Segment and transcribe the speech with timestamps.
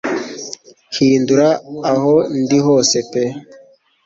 [0.95, 1.49] Hindura
[1.91, 3.23] aho ndi hose pe